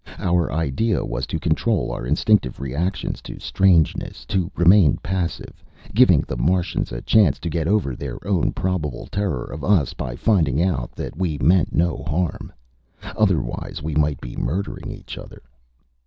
Our 0.17 0.51
idea 0.51 1.05
was 1.05 1.27
to 1.27 1.37
control 1.39 1.91
our 1.91 2.07
instinctive 2.07 2.59
reactions 2.59 3.21
to 3.21 3.37
strangeness, 3.37 4.25
to 4.29 4.49
remain 4.55 4.97
passive, 5.03 5.63
giving 5.93 6.21
the 6.21 6.37
Martians 6.37 6.91
a 6.91 7.03
chance 7.03 7.37
to 7.37 7.51
get 7.51 7.67
over 7.67 7.95
their 7.95 8.17
own 8.27 8.51
probable 8.51 9.05
terror 9.11 9.43
of 9.43 9.63
us 9.63 9.93
by 9.93 10.15
finding 10.15 10.59
out 10.59 10.93
that 10.93 11.15
we 11.15 11.37
meant 11.37 11.75
no 11.75 11.97
harm. 12.07 12.51
Otherwise 13.15 13.83
we 13.83 13.93
might 13.93 14.19
be 14.19 14.35
murdering 14.35 14.89
each 14.91 15.19
other. 15.19 15.43